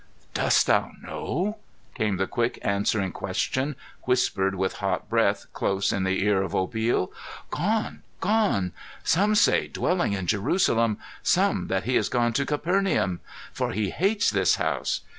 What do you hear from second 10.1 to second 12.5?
in Jerusalem, some that he is gone to